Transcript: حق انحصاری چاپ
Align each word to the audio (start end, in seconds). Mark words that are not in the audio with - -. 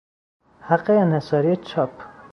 حق 0.61 0.89
انحصاری 0.89 1.55
چاپ 1.55 1.91